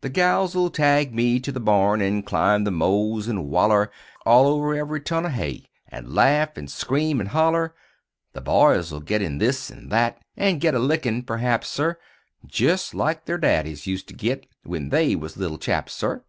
The 0.00 0.08
gals 0.08 0.56
'll 0.56 0.68
tag 0.70 1.14
me 1.14 1.38
to 1.38 1.52
the 1.52 1.60
barn; 1.60 2.00
An' 2.00 2.22
climb 2.22 2.64
the 2.64 2.70
mows, 2.70 3.28
an' 3.28 3.50
waller 3.50 3.90
All 4.24 4.46
over 4.46 4.74
ev'ry 4.74 5.02
ton 5.02 5.26
o' 5.26 5.28
hay 5.28 5.66
An' 5.88 6.14
laugh 6.14 6.56
an' 6.56 6.68
scream 6.68 7.20
an' 7.20 7.26
holler. 7.26 7.74
The 8.32 8.40
boys 8.40 8.90
'll 8.90 9.00
git 9.00 9.20
in 9.20 9.36
this 9.36 9.70
an' 9.70 9.90
that; 9.90 10.16
An' 10.34 10.60
git 10.60 10.74
a 10.74 10.78
lickin' 10.78 11.24
p'r'aps, 11.24 11.68
sir 11.68 11.98
Jest 12.46 12.94
like 12.94 13.26
the'r 13.26 13.36
daddies 13.36 13.86
used 13.86 14.08
to 14.08 14.14
git 14.14 14.46
When 14.62 14.88
they 14.88 15.14
was 15.14 15.36
little 15.36 15.58
chaps, 15.58 15.92
sir. 15.92 16.24